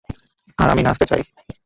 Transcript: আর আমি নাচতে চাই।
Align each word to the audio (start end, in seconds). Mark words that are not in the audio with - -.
আর 0.57 0.67
আমি 0.69 0.81
নাচতে 0.83 1.05
চাই। 1.05 1.21